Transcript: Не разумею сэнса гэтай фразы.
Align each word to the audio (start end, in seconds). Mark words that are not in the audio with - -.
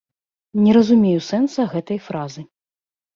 Не 0.61 0.71
разумею 0.77 1.19
сэнса 1.27 1.65
гэтай 1.73 1.99
фразы. 2.07 2.41